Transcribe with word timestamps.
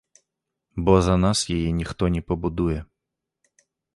Бо 0.87 0.95
за 1.07 1.15
нас 1.25 1.43
яе 1.57 1.69
ніхто 1.81 2.03
не 2.17 2.21
пабудуе. 2.31 2.79